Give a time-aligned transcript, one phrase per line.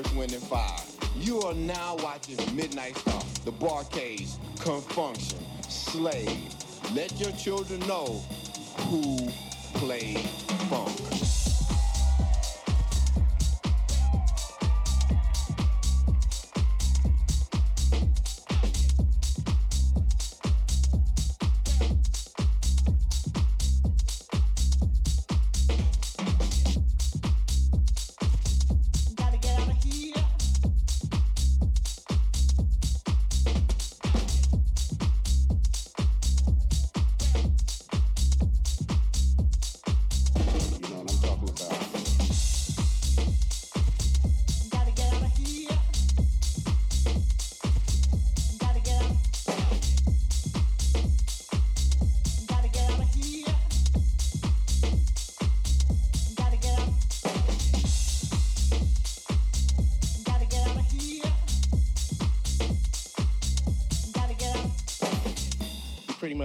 [0.00, 0.80] Earth, Wind, and Fire.
[1.16, 5.18] You are now watching Midnight Star, the Bar-Kays, Con-Funk
[5.68, 6.54] Slave.
[6.94, 8.22] Let your children know
[8.88, 9.28] who
[9.74, 10.26] played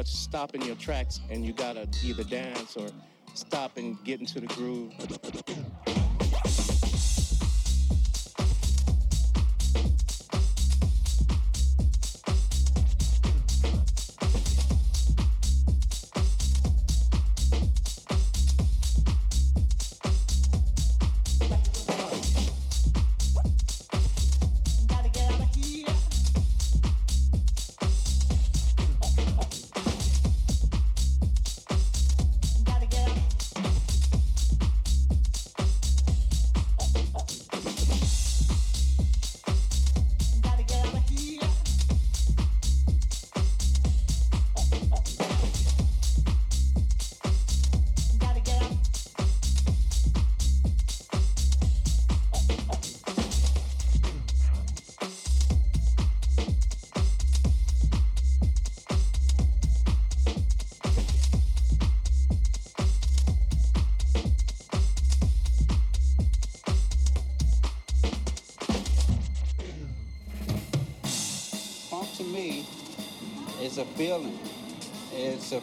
[0.03, 2.89] stop in your tracks and you gotta either dance or
[3.33, 4.93] stop and get into the groove.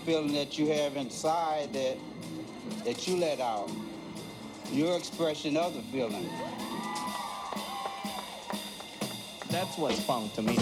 [0.05, 1.97] Feeling that you have inside that
[2.85, 3.71] that you let out.
[4.73, 6.29] Your expression of the feeling.
[9.51, 10.59] That's what's funk to me.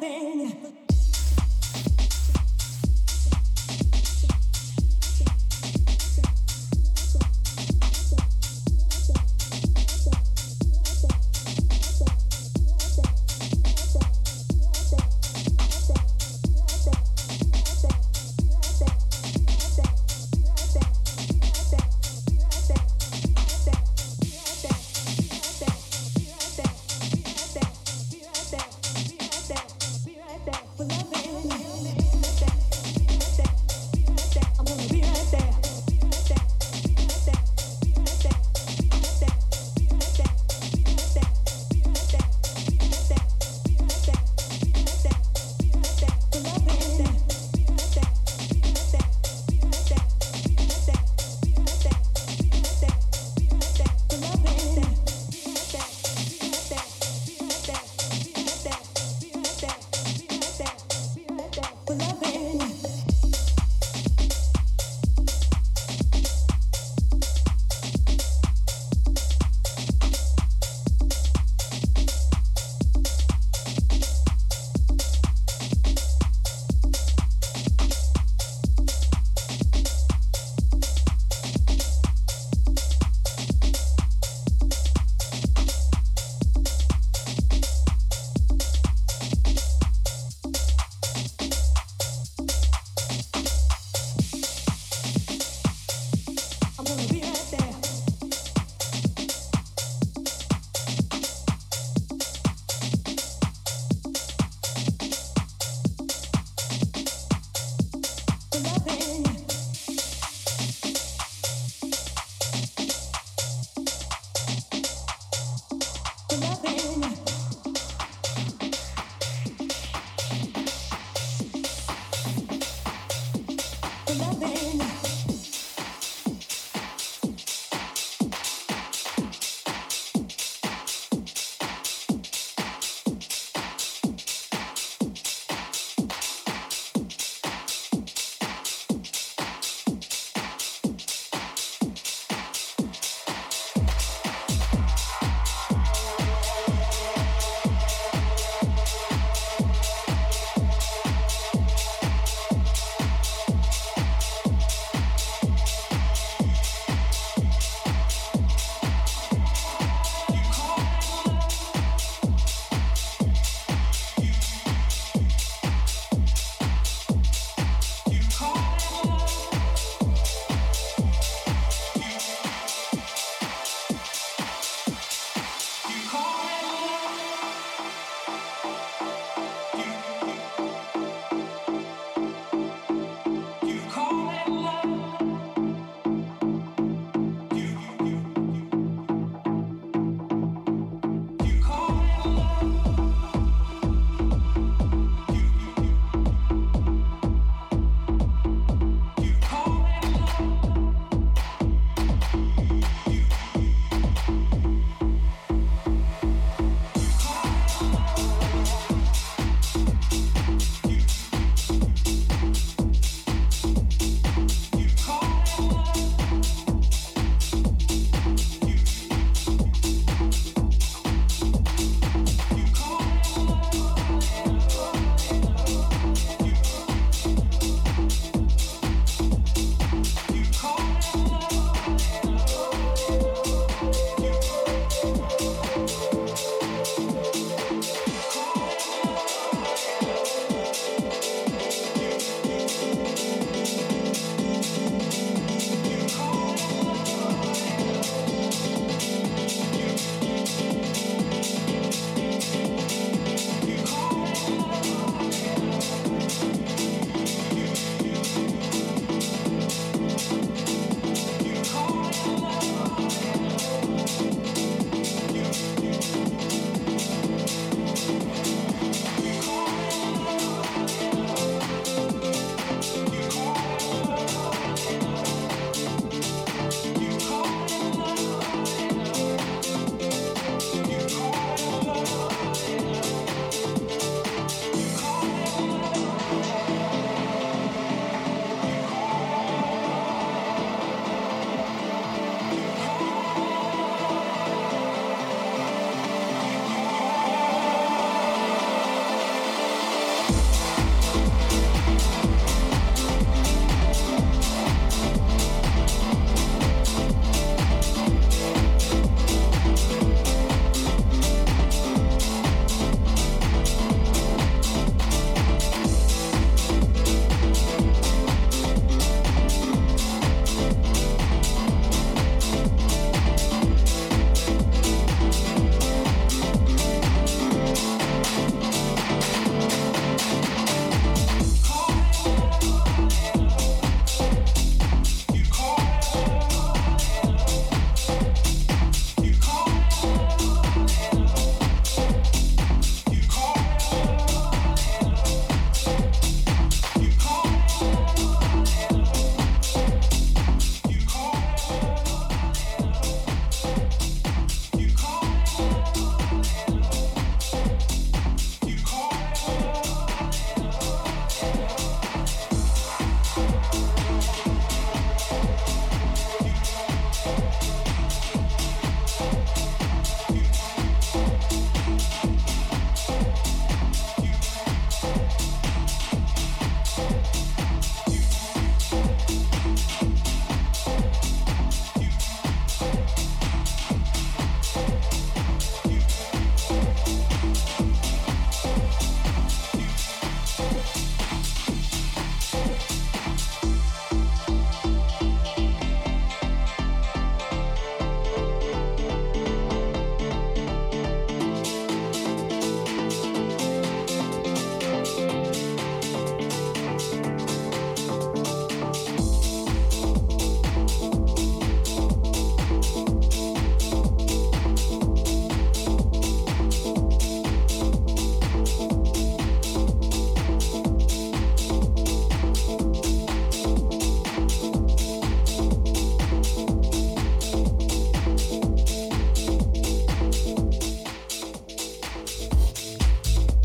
[0.00, 0.89] That.